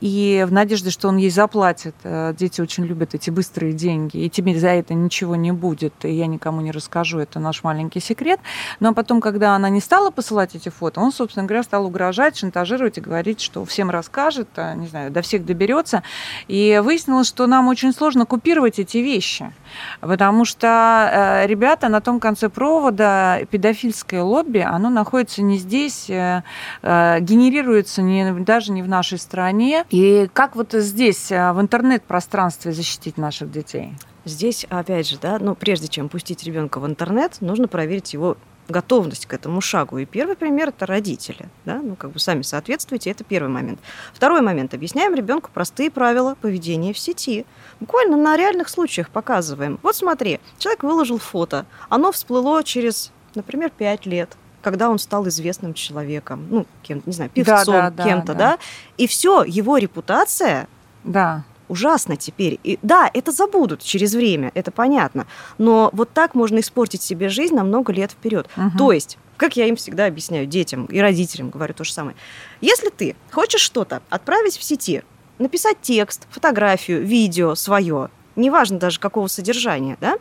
и 0.00 0.44
в 0.48 0.52
надежде, 0.52 0.90
что 0.90 1.08
он 1.08 1.16
ей 1.16 1.30
заплатит. 1.30 1.94
Дети 2.38 2.60
очень 2.60 2.84
любят 2.84 3.14
эти 3.14 3.30
быстрые 3.30 3.72
деньги, 3.72 4.18
и 4.18 4.30
тебе 4.30 4.58
за 4.58 4.68
это 4.68 4.94
ничего 4.94 5.36
не 5.36 5.52
будет, 5.52 6.04
и 6.04 6.10
я 6.10 6.26
никому 6.26 6.60
не 6.60 6.72
расскажу, 6.72 7.18
это 7.18 7.38
наш 7.38 7.62
маленький 7.62 8.00
секрет. 8.00 8.40
Но 8.80 8.94
потом, 8.94 9.20
когда 9.20 9.54
она 9.54 9.68
не 9.68 9.80
стала 9.80 10.10
посылать 10.10 10.54
эти 10.54 10.68
фото, 10.68 11.00
он, 11.00 11.12
собственно 11.12 11.46
говоря, 11.46 11.62
стал 11.62 11.86
угрожать, 11.86 12.36
шантажировать 12.36 12.98
и 12.98 13.00
говорить, 13.00 13.40
что 13.40 13.64
всем 13.64 13.90
расскажет, 13.90 14.48
не 14.56 14.86
знаю, 14.88 15.10
до 15.10 15.22
всех 15.22 15.44
доберется. 15.44 16.02
И 16.48 16.80
выяснилось, 16.82 17.28
что 17.28 17.46
нам 17.46 17.68
очень 17.68 17.92
сложно 17.92 18.26
купировать 18.26 18.78
эти 18.78 18.98
вещи, 18.98 19.52
потому 20.00 20.44
что 20.44 21.10
э, 21.12 21.46
ребята 21.46 21.88
на 21.88 22.00
том 22.00 22.20
конце 22.20 22.48
провода, 22.48 23.40
педофильское 23.50 24.22
лобби, 24.22 24.58
оно 24.58 24.90
находится 24.90 25.42
не 25.42 25.58
здесь, 25.58 26.08
э, 26.10 26.42
э, 26.82 27.20
генерируется 27.20 28.02
не, 28.02 28.32
даже 28.40 28.72
не 28.72 28.82
в 28.82 28.88
нашей 28.88 29.18
стране. 29.18 29.84
И 29.90 30.28
как 30.32 30.56
вот 30.56 30.72
здесь, 30.72 31.30
в 31.30 31.56
интернет-пространстве 31.60 32.72
защитить 32.72 33.18
наших 33.18 33.50
детей? 33.50 33.94
Здесь, 34.24 34.66
опять 34.68 35.08
же, 35.08 35.18
да, 35.20 35.38
ну, 35.40 35.54
прежде 35.54 35.88
чем 35.88 36.08
пустить 36.08 36.44
ребенка 36.44 36.80
в 36.80 36.86
интернет, 36.86 37.38
нужно 37.40 37.66
проверить 37.66 38.12
его 38.12 38.36
готовность 38.68 39.26
к 39.26 39.32
этому 39.32 39.60
шагу. 39.60 39.98
И 39.98 40.04
первый 40.04 40.36
пример– 40.36 40.68
это 40.70 40.86
родители. 40.86 41.48
Да? 41.64 41.80
Ну, 41.82 41.96
как 41.96 42.10
бы 42.10 42.18
сами 42.18 42.42
соответствуете, 42.42 43.10
это 43.10 43.24
первый 43.24 43.48
момент. 43.48 43.80
Второй 44.12 44.40
момент. 44.40 44.74
Объясняем 44.74 45.14
ребенку 45.14 45.50
простые 45.52 45.90
правила 45.90 46.36
поведения 46.40 46.92
в 46.92 46.98
сети. 46.98 47.46
Буквально 47.80 48.16
на 48.16 48.36
реальных 48.36 48.68
случаях 48.68 49.10
показываем. 49.10 49.78
Вот 49.82 49.96
смотри, 49.96 50.40
человек 50.58 50.82
выложил 50.82 51.18
фото, 51.18 51.66
оно 51.88 52.12
всплыло 52.12 52.62
через, 52.62 53.12
например, 53.34 53.70
пять 53.70 54.06
лет 54.06 54.36
когда 54.60 54.90
он 54.90 54.98
стал 54.98 55.26
известным 55.28 55.72
человеком, 55.72 56.46
ну, 56.50 56.66
кем, 56.82 57.00
не 57.06 57.12
знаю, 57.12 57.30
певцом, 57.30 57.74
да, 57.74 57.90
да, 57.90 58.04
кем-то, 58.04 58.34
да, 58.34 58.38
да, 58.38 58.58
и 58.98 59.06
все, 59.06 59.44
его 59.44 59.78
репутация 59.78 60.68
да 61.04 61.44
ужасно 61.68 62.16
теперь. 62.16 62.58
И 62.64 62.78
да, 62.82 63.10
это 63.12 63.32
забудут 63.32 63.82
через 63.82 64.14
время, 64.14 64.50
это 64.54 64.70
понятно. 64.70 65.26
Но 65.58 65.90
вот 65.92 66.10
так 66.12 66.34
можно 66.34 66.60
испортить 66.60 67.02
себе 67.02 67.28
жизнь 67.28 67.54
на 67.54 67.64
много 67.64 67.92
лет 67.92 68.12
вперед. 68.12 68.48
Угу. 68.56 68.78
То 68.78 68.92
есть 68.92 69.18
как 69.38 69.56
я 69.56 69.66
им 69.66 69.76
всегда 69.76 70.06
объясняю, 70.06 70.46
детям 70.46 70.86
и 70.86 70.98
родителям 70.98 71.48
говорю 71.48 71.72
то 71.72 71.84
же 71.84 71.92
самое. 71.92 72.16
Если 72.60 72.90
ты 72.90 73.14
хочешь 73.30 73.60
что-то 73.60 74.02
отправить 74.10 74.58
в 74.58 74.62
сети, 74.64 75.04
написать 75.38 75.78
текст, 75.80 76.26
фотографию, 76.30 77.02
видео 77.02 77.54
свое, 77.54 78.10
неважно 78.34 78.78
даже 78.78 78.98
какого 78.98 79.28
содержания, 79.28 79.96
да, 80.00 80.18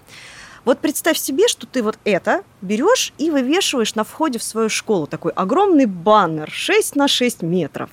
вот 0.66 0.80
представь 0.80 1.18
себе, 1.18 1.48
что 1.48 1.66
ты 1.66 1.82
вот 1.82 1.98
это 2.04 2.44
берешь 2.62 3.14
и 3.18 3.32
вывешиваешь 3.32 3.96
на 3.96 4.04
входе 4.04 4.38
в 4.38 4.44
свою 4.44 4.70
школу 4.70 5.08
такой 5.08 5.32
огромный 5.32 5.86
баннер 5.86 6.50
6 6.52 6.96
на 6.96 7.08
6 7.08 7.42
метров. 7.42 7.90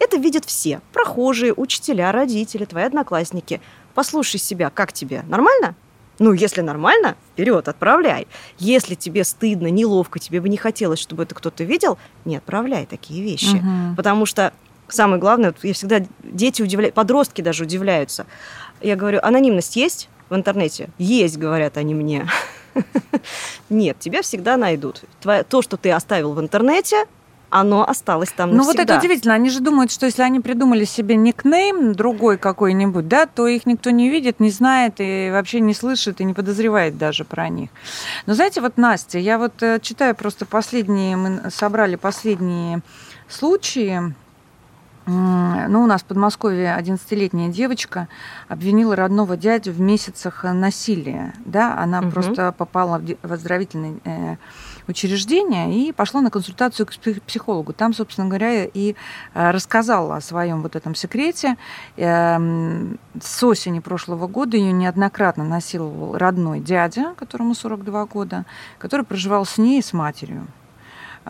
Это 0.00 0.16
видят 0.16 0.44
все. 0.46 0.80
Прохожие, 0.92 1.54
учителя, 1.54 2.10
родители, 2.10 2.64
твои 2.64 2.84
одноклассники. 2.84 3.60
Послушай 3.94 4.38
себя, 4.38 4.70
как 4.70 4.92
тебе? 4.92 5.22
Нормально? 5.28 5.76
Ну, 6.18 6.32
если 6.32 6.62
нормально, 6.62 7.16
вперед, 7.32 7.68
отправляй. 7.68 8.26
Если 8.58 8.94
тебе 8.94 9.24
стыдно, 9.24 9.68
неловко, 9.68 10.18
тебе 10.18 10.40
бы 10.40 10.48
не 10.48 10.56
хотелось, 10.56 10.98
чтобы 10.98 11.22
это 11.22 11.34
кто-то 11.34 11.64
видел, 11.64 11.98
не 12.24 12.36
отправляй 12.36 12.86
такие 12.86 13.22
вещи. 13.22 13.56
Угу. 13.56 13.96
Потому 13.96 14.26
что 14.26 14.52
самое 14.88 15.20
главное, 15.20 15.54
я 15.62 15.72
всегда 15.72 16.02
дети 16.22 16.62
удивляют, 16.62 16.94
подростки 16.94 17.42
даже 17.42 17.64
удивляются. 17.64 18.26
Я 18.80 18.96
говорю, 18.96 19.20
анонимность 19.22 19.76
есть 19.76 20.08
в 20.28 20.34
интернете? 20.34 20.90
Есть, 20.98 21.38
говорят 21.38 21.76
они 21.76 21.94
мне. 21.94 22.26
Нет, 23.70 23.98
тебя 23.98 24.22
всегда 24.22 24.56
найдут. 24.56 25.02
То, 25.48 25.62
что 25.62 25.76
ты 25.76 25.90
оставил 25.90 26.32
в 26.32 26.40
интернете, 26.40 27.06
оно 27.50 27.88
осталось 27.88 28.30
там 28.30 28.54
навсегда. 28.54 28.62
Ну 28.62 28.72
вот 28.72 28.78
это 28.78 28.98
удивительно. 28.98 29.34
Они 29.34 29.50
же 29.50 29.60
думают, 29.60 29.90
что 29.90 30.06
если 30.06 30.22
они 30.22 30.40
придумали 30.40 30.84
себе 30.84 31.16
никнейм 31.16 31.94
другой 31.94 32.38
какой-нибудь, 32.38 33.08
да, 33.08 33.26
то 33.26 33.46
их 33.46 33.66
никто 33.66 33.90
не 33.90 34.08
видит, 34.08 34.40
не 34.40 34.50
знает 34.50 34.94
и 34.98 35.30
вообще 35.32 35.60
не 35.60 35.74
слышит 35.74 36.20
и 36.20 36.24
не 36.24 36.32
подозревает 36.32 36.96
даже 36.96 37.24
про 37.24 37.48
них. 37.48 37.70
Но 38.26 38.34
знаете, 38.34 38.60
вот 38.60 38.78
Настя, 38.78 39.18
я 39.18 39.38
вот 39.38 39.62
э, 39.62 39.80
читаю 39.82 40.14
просто 40.14 40.46
последние, 40.46 41.16
мы 41.16 41.50
собрали 41.50 41.96
последние 41.96 42.82
случаи, 43.28 44.14
ну, 45.06 45.82
у 45.82 45.86
нас 45.86 46.02
в 46.02 46.04
Подмосковье 46.04 46.76
11-летняя 46.78 47.48
девочка 47.48 48.06
обвинила 48.48 48.94
родного 48.94 49.36
дядю 49.36 49.72
в 49.72 49.80
месяцах 49.80 50.44
насилия. 50.44 51.34
Да? 51.44 51.76
Она 51.76 52.00
угу. 52.00 52.10
просто 52.10 52.52
попала 52.52 53.02
в 53.22 53.32
оздоровительный 53.32 54.00
учреждения 54.90 55.88
и 55.88 55.92
пошла 55.92 56.20
на 56.20 56.30
консультацию 56.30 56.86
к 56.86 56.92
психологу. 57.26 57.72
Там, 57.72 57.94
собственно 57.94 58.28
говоря, 58.28 58.64
и 58.64 58.94
э, 59.34 59.50
рассказала 59.50 60.16
о 60.16 60.20
своем 60.20 60.62
вот 60.62 60.76
этом 60.76 60.94
секрете. 60.94 61.56
Эм, 61.96 62.98
с 63.20 63.42
осени 63.42 63.80
прошлого 63.80 64.26
года 64.26 64.56
ее 64.56 64.72
неоднократно 64.72 65.44
насиловал 65.44 66.18
родной 66.18 66.60
дядя, 66.60 67.14
которому 67.16 67.54
42 67.54 68.06
года, 68.06 68.44
который 68.78 69.04
проживал 69.06 69.44
с 69.44 69.58
ней 69.58 69.78
и 69.78 69.82
с 69.82 69.92
матерью. 69.92 70.46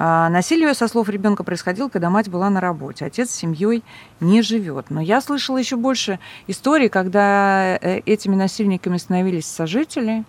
А, 0.03 0.31
насилие, 0.31 0.73
со 0.73 0.89
слов 0.89 1.11
ребенка, 1.11 1.45
происходило, 1.45 1.91
когда 1.91 2.09
мать 2.09 2.31
была 2.31 2.49
на 2.49 2.59
работе. 2.59 3.05
Отец 3.05 3.29
с 3.29 3.35
семьей 3.35 3.85
не 4.21 4.41
живет. 4.41 4.87
Но 4.89 5.03
я 5.03 5.21
слышала 5.21 5.59
еще 5.59 5.77
больше 5.77 6.19
историй, 6.47 6.89
когда 6.89 7.77
э, 7.77 8.01
этими 8.07 8.35
насильниками 8.35 8.97
становились 8.97 9.45
сожители, 9.45 10.25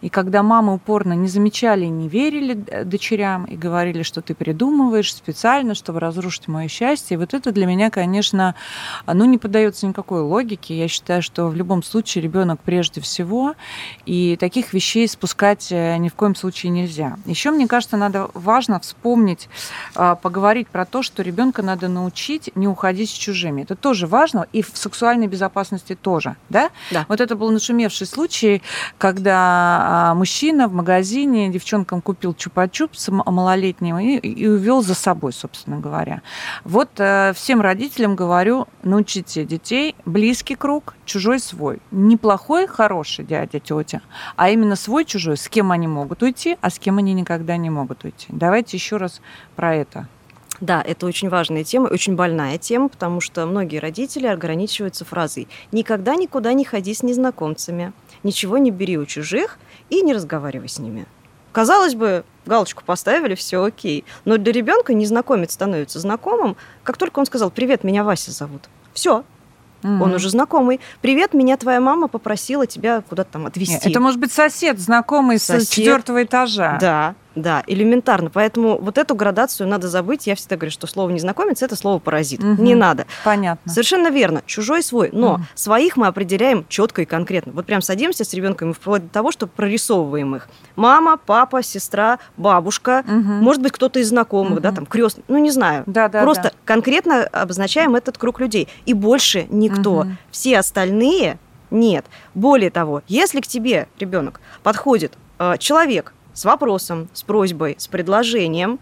и 0.00 0.10
когда 0.10 0.44
мамы 0.44 0.74
упорно 0.74 1.14
не 1.14 1.26
замечали 1.26 1.86
и 1.86 1.88
не 1.88 2.08
верили 2.08 2.54
дочерям, 2.84 3.46
и 3.46 3.56
говорили, 3.56 4.04
что 4.04 4.22
ты 4.22 4.32
придумываешь 4.32 5.12
специально, 5.12 5.74
чтобы 5.74 5.98
разрушить 5.98 6.46
мое 6.46 6.68
счастье. 6.68 7.16
И 7.16 7.18
вот 7.18 7.34
это 7.34 7.50
для 7.50 7.66
меня, 7.66 7.90
конечно, 7.90 8.54
ну, 9.12 9.24
не 9.24 9.38
поддается 9.38 9.88
никакой 9.88 10.20
логике. 10.20 10.78
Я 10.78 10.86
считаю, 10.86 11.20
что 11.20 11.48
в 11.48 11.56
любом 11.56 11.82
случае 11.82 12.22
ребенок 12.22 12.60
прежде 12.60 13.00
всего, 13.00 13.54
и 14.04 14.36
таких 14.36 14.72
вещей 14.72 15.08
спускать 15.08 15.72
э, 15.72 15.96
ни 15.96 16.10
в 16.10 16.14
коем 16.14 16.36
случае 16.36 16.70
нельзя. 16.70 17.16
Еще, 17.26 17.50
мне 17.50 17.66
кажется, 17.66 17.96
надо 17.96 18.30
важно 18.32 18.78
вспомнить, 18.78 19.15
а, 19.94 20.14
поговорить 20.14 20.68
про 20.68 20.84
то, 20.84 21.02
что 21.02 21.22
ребенка 21.22 21.62
надо 21.62 21.88
научить 21.88 22.50
не 22.54 22.68
уходить 22.68 23.10
с 23.10 23.12
чужими. 23.12 23.62
Это 23.62 23.76
тоже 23.76 24.06
важно, 24.06 24.46
и 24.52 24.62
в 24.62 24.70
сексуальной 24.74 25.26
безопасности 25.26 25.94
тоже. 25.94 26.36
Да? 26.48 26.70
Да. 26.90 27.06
Вот 27.08 27.20
это 27.20 27.36
был 27.36 27.50
нашумевший 27.50 28.06
случай, 28.06 28.62
когда 28.98 29.36
а, 29.80 30.14
мужчина 30.14 30.68
в 30.68 30.72
магазине 30.72 31.48
девчонкам 31.48 32.00
купил 32.00 32.32
чупа-чупс 32.32 33.10
малолетнего 33.10 33.98
и, 33.98 34.16
и 34.16 34.46
увел 34.46 34.82
за 34.82 34.94
собой, 34.94 35.32
собственно 35.32 35.78
говоря. 35.78 36.22
Вот 36.64 36.90
э, 36.98 37.32
всем 37.34 37.60
родителям 37.60 38.16
говорю, 38.16 38.66
научите 38.82 39.44
детей 39.44 39.94
близкий 40.04 40.54
круг, 40.54 40.94
чужой 41.04 41.38
свой. 41.38 41.80
Неплохой, 41.90 42.66
хороший 42.66 43.24
дядя, 43.24 43.60
тетя, 43.60 44.00
а 44.36 44.50
именно 44.50 44.76
свой, 44.76 45.04
чужой, 45.04 45.36
с 45.36 45.48
кем 45.48 45.72
они 45.72 45.86
могут 45.86 46.22
уйти, 46.22 46.56
а 46.60 46.70
с 46.70 46.78
кем 46.78 46.98
они 46.98 47.12
никогда 47.14 47.56
не 47.56 47.70
могут 47.70 48.04
уйти. 48.04 48.26
Давайте 48.28 48.76
еще 48.76 48.95
раз 48.98 49.20
про 49.54 49.74
это. 49.74 50.08
Да, 50.60 50.82
это 50.82 51.06
очень 51.06 51.28
важная 51.28 51.64
тема, 51.64 51.88
очень 51.88 52.14
больная 52.14 52.58
тема, 52.58 52.88
потому 52.88 53.20
что 53.20 53.44
многие 53.44 53.78
родители 53.78 54.26
ограничиваются 54.26 55.04
фразой 55.04 55.48
«никогда 55.70 56.14
никуда 56.16 56.52
не 56.54 56.64
ходи 56.64 56.94
с 56.94 57.02
незнакомцами, 57.02 57.92
ничего 58.22 58.56
не 58.58 58.70
бери 58.70 58.96
у 58.96 59.04
чужих 59.04 59.58
и 59.90 60.00
не 60.00 60.14
разговаривай 60.14 60.68
с 60.68 60.78
ними». 60.78 61.06
Казалось 61.52 61.94
бы, 61.94 62.24
галочку 62.44 62.84
поставили, 62.84 63.34
все 63.34 63.62
окей. 63.64 64.04
Но 64.26 64.36
для 64.36 64.52
ребенка 64.52 64.92
незнакомец 64.92 65.52
становится 65.52 65.98
знакомым, 66.00 66.56
как 66.84 66.98
только 66.98 67.18
он 67.18 67.26
сказал 67.26 67.50
«Привет, 67.50 67.82
меня 67.82 68.04
Вася 68.04 68.30
зовут». 68.30 68.62
Все, 68.92 69.24
Mm-hmm. 69.82 70.02
Он 70.02 70.14
уже 70.14 70.30
знакомый. 70.30 70.80
Привет, 71.00 71.34
меня 71.34 71.56
твоя 71.56 71.80
мама 71.80 72.08
попросила 72.08 72.66
тебя 72.66 73.02
куда-то 73.02 73.32
там 73.32 73.46
отвезти. 73.46 73.90
Это 73.90 74.00
может 74.00 74.18
быть 74.18 74.32
сосед, 74.32 74.80
знакомый 74.80 75.38
сосед. 75.38 75.68
с 75.68 75.70
четвертого 75.70 76.24
этажа. 76.24 76.78
Да, 76.80 77.14
да, 77.36 77.62
элементарно. 77.66 78.30
Поэтому 78.30 78.78
вот 78.78 78.98
эту 78.98 79.14
градацию 79.14 79.68
надо 79.68 79.88
забыть. 79.88 80.26
Я 80.26 80.34
всегда 80.34 80.56
говорю, 80.56 80.72
что 80.72 80.86
слово 80.86 81.10
незнакомец 81.10 81.62
это 81.62 81.76
слово 81.76 81.98
паразит. 81.98 82.42
Угу. 82.42 82.62
Не 82.62 82.74
надо. 82.74 83.06
Понятно. 83.24 83.70
Совершенно 83.70 84.08
верно. 84.08 84.42
Чужой 84.46 84.82
свой. 84.82 85.10
Но 85.12 85.34
угу. 85.34 85.42
своих 85.54 85.96
мы 85.96 86.06
определяем 86.06 86.64
четко 86.68 87.02
и 87.02 87.04
конкретно. 87.04 87.52
Вот 87.52 87.66
прям 87.66 87.82
садимся 87.82 88.24
с 88.24 88.32
ребенком 88.34 88.72
вплоть 88.72 89.04
до 89.04 89.08
того, 89.10 89.30
что 89.30 89.46
прорисовываем 89.46 90.34
их. 90.34 90.48
Мама, 90.74 91.18
папа, 91.18 91.62
сестра, 91.62 92.18
бабушка, 92.36 93.04
угу. 93.06 93.14
может 93.14 93.62
быть, 93.62 93.72
кто-то 93.72 94.00
из 94.00 94.08
знакомых, 94.08 94.54
угу. 94.54 94.60
да, 94.60 94.72
там 94.72 94.86
крестный, 94.86 95.24
ну 95.28 95.38
не 95.38 95.50
знаю. 95.50 95.84
Да, 95.86 96.08
да, 96.08 96.22
Просто 96.22 96.44
да. 96.44 96.50
конкретно 96.64 97.24
обозначаем 97.24 97.94
этот 97.94 98.16
круг 98.18 98.40
людей. 98.40 98.68
И 98.86 98.94
больше 98.94 99.46
никто. 99.50 100.00
Угу. 100.00 100.08
Все 100.30 100.58
остальные 100.58 101.38
нет. 101.70 102.06
Более 102.34 102.70
того, 102.70 103.02
если 103.08 103.40
к 103.40 103.46
тебе 103.46 103.88
ребенок 103.98 104.40
подходит 104.62 105.12
э, 105.38 105.56
человек, 105.58 106.14
с 106.36 106.44
вопросом, 106.44 107.08
с 107.14 107.22
просьбой, 107.22 107.76
с 107.78 107.88
предложением. 107.88 108.78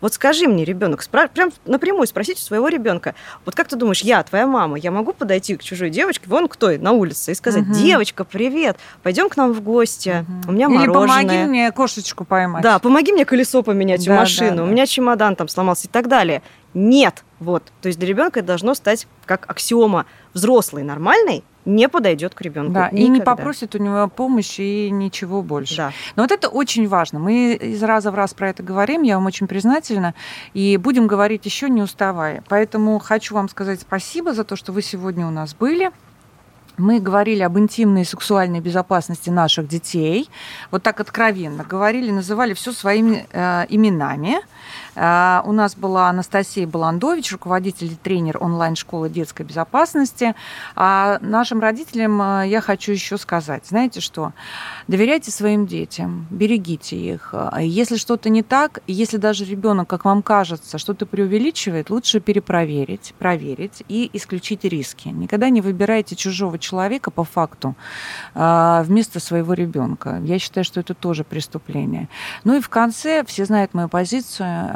Вот 0.00 0.14
скажи 0.14 0.46
мне, 0.46 0.64
ребенок, 0.64 1.02
спра- 1.02 1.28
прям 1.32 1.50
напрямую 1.64 2.06
спросите 2.06 2.42
своего 2.42 2.68
ребенка, 2.68 3.14
вот 3.44 3.54
как 3.54 3.68
ты 3.68 3.76
думаешь, 3.76 4.02
я, 4.02 4.22
твоя 4.22 4.46
мама, 4.46 4.78
я 4.78 4.90
могу 4.90 5.12
подойти 5.12 5.56
к 5.56 5.62
чужой 5.62 5.90
девочке, 5.90 6.24
вон 6.28 6.48
кто 6.48 6.70
на 6.72 6.92
улице, 6.92 7.32
и 7.32 7.34
сказать, 7.34 7.62
угу. 7.62 7.74
девочка, 7.74 8.24
привет, 8.24 8.76
пойдем 9.02 9.28
к 9.28 9.36
нам 9.36 9.52
в 9.52 9.62
гости, 9.62 10.26
угу. 10.28 10.50
у 10.50 10.52
меня 10.52 10.66
Или 10.66 10.86
мороженое. 10.86 11.22
помоги 11.22 11.44
мне 11.48 11.72
кошечку 11.72 12.24
поймать. 12.24 12.62
Да, 12.62 12.78
помоги 12.78 13.12
мне 13.12 13.24
колесо 13.24 13.62
поменять 13.62 14.04
да, 14.04 14.12
у 14.12 14.16
машины, 14.16 14.50
да, 14.50 14.56
да. 14.56 14.62
у 14.64 14.66
меня 14.66 14.86
чемодан 14.86 15.34
там 15.34 15.48
сломался 15.48 15.86
и 15.86 15.90
так 15.90 16.08
далее. 16.08 16.42
Нет, 16.74 17.24
вот. 17.40 17.62
То 17.80 17.88
есть 17.88 17.98
для 17.98 18.08
ребенка 18.08 18.40
это 18.40 18.48
должно 18.48 18.74
стать 18.74 19.06
как 19.24 19.50
аксиома 19.50 20.04
взрослый, 20.34 20.82
нормальный, 20.82 21.42
не 21.66 21.88
подойдет 21.88 22.34
к 22.34 22.40
ребенку. 22.40 22.72
Да, 22.72 22.86
Никогда. 22.86 23.02
и 23.02 23.08
не 23.08 23.20
попросит 23.20 23.74
у 23.74 23.78
него 23.78 24.08
помощи 24.08 24.60
и 24.60 24.90
ничего 24.90 25.42
больше. 25.42 25.76
Да. 25.76 25.92
Но 26.14 26.22
вот 26.22 26.32
это 26.32 26.48
очень 26.48 26.88
важно. 26.88 27.18
Мы 27.18 27.54
из 27.54 27.82
раза 27.82 28.10
в 28.10 28.14
раз 28.14 28.32
про 28.32 28.48
это 28.50 28.62
говорим, 28.62 29.02
я 29.02 29.16
вам 29.16 29.26
очень 29.26 29.46
признательна, 29.46 30.14
и 30.54 30.76
будем 30.78 31.06
говорить 31.06 31.44
еще 31.44 31.68
не 31.68 31.82
уставая. 31.82 32.42
Поэтому 32.48 32.98
хочу 32.98 33.34
вам 33.34 33.48
сказать 33.48 33.80
спасибо 33.80 34.32
за 34.32 34.44
то, 34.44 34.56
что 34.56 34.72
вы 34.72 34.80
сегодня 34.80 35.26
у 35.26 35.30
нас 35.30 35.54
были. 35.54 35.90
Мы 36.78 37.00
говорили 37.00 37.42
об 37.42 37.58
интимной 37.58 38.02
и 38.02 38.04
сексуальной 38.04 38.60
безопасности 38.60 39.30
наших 39.30 39.66
детей. 39.66 40.28
Вот 40.70 40.82
так 40.82 41.00
откровенно 41.00 41.64
говорили, 41.64 42.10
называли 42.10 42.52
все 42.52 42.72
своими 42.72 43.26
э, 43.32 43.64
именами. 43.70 44.40
Э, 44.96 45.42
у 45.44 45.52
нас 45.52 45.76
была 45.76 46.08
Анастасия 46.08 46.66
Баландович, 46.66 47.32
руководитель 47.32 47.92
и 47.92 47.96
тренер 47.96 48.38
онлайн-школы 48.40 49.08
детской 49.08 49.44
безопасности. 49.44 50.34
А 50.74 51.18
нашим 51.20 51.60
родителям 51.60 52.20
э, 52.20 52.48
я 52.48 52.60
хочу 52.60 52.92
еще 52.92 53.18
сказать, 53.18 53.66
знаете 53.66 54.00
что? 54.00 54.32
Доверяйте 54.88 55.30
своим 55.30 55.66
детям, 55.66 56.26
берегите 56.30 56.96
их. 56.96 57.34
Если 57.60 57.96
что-то 57.96 58.30
не 58.30 58.42
так, 58.42 58.80
если 58.86 59.18
даже 59.18 59.44
ребенок, 59.44 59.88
как 59.88 60.04
вам 60.04 60.22
кажется, 60.22 60.78
что-то 60.78 61.06
преувеличивает, 61.06 61.90
лучше 61.90 62.20
перепроверить, 62.20 63.14
проверить 63.18 63.82
и 63.88 64.10
исключить 64.14 64.64
риски. 64.64 65.08
Никогда 65.08 65.50
не 65.50 65.60
выбирайте 65.60 66.16
чужого 66.16 66.58
человека 66.58 67.10
по 67.10 67.24
факту 67.24 67.74
э, 68.34 68.82
вместо 68.84 69.20
своего 69.20 69.52
ребенка. 69.52 70.20
Я 70.24 70.38
считаю, 70.38 70.64
что 70.64 70.80
это 70.80 70.94
тоже 70.94 71.24
преступление. 71.24 72.08
Ну 72.44 72.56
и 72.56 72.60
в 72.60 72.68
конце, 72.68 73.24
все 73.26 73.44
знают 73.44 73.74
мою 73.74 73.88
позицию, 73.88 74.70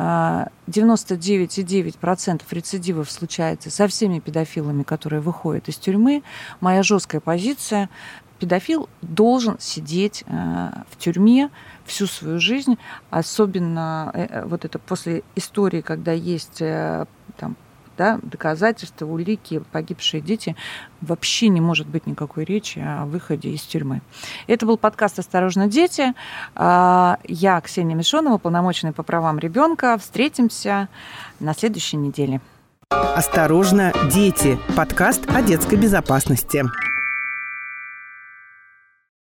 99,9% 0.67 2.43
рецидивов 2.51 3.11
случается 3.11 3.71
со 3.71 3.89
всеми 3.89 4.19
педофилами, 4.21 4.83
которые 4.83 5.21
выходят 5.21 5.69
из 5.69 5.77
тюрьмы. 5.77 6.23
Моя 6.61 6.83
жесткая 6.83 7.21
позиция 7.21 7.89
педофил 8.39 8.89
должен 9.03 9.59
сидеть 9.61 10.25
э, 10.27 10.71
в 10.91 10.97
тюрьме 10.97 11.51
всю 11.85 12.07
свою 12.07 12.41
жизнь, 12.41 12.79
особенно 13.11 14.11
э, 14.15 14.45
вот 14.47 14.65
это 14.65 14.79
после 14.79 15.23
истории, 15.37 15.83
когда 15.83 16.13
есть 16.13 16.63
э, 16.63 17.05
там 17.37 17.57
да, 18.01 18.19
доказательства, 18.23 19.05
улики, 19.05 19.61
погибшие 19.73 20.23
дети, 20.23 20.57
вообще 21.03 21.49
не 21.49 21.61
может 21.61 21.87
быть 21.87 22.07
никакой 22.07 22.45
речи 22.45 22.79
о 22.79 23.05
выходе 23.05 23.51
из 23.51 23.61
тюрьмы. 23.61 24.01
Это 24.47 24.65
был 24.65 24.79
подкаст 24.79 25.19
«Осторожно, 25.19 25.67
дети». 25.67 26.15
А, 26.55 27.19
я, 27.25 27.61
Ксения 27.61 27.95
Мишонова, 27.95 28.39
полномоченная 28.39 28.95
по 28.95 29.03
правам 29.03 29.39
ребенка. 29.39 29.99
Встретимся 29.99 30.89
на 31.41 31.53
следующей 31.53 31.99
неделе. 31.99 32.41
«Осторожно, 32.89 33.93
дети»– 34.11 34.59
подкаст 34.77 35.27
о 35.29 35.43
детской 35.43 35.77
безопасности. 35.77 36.65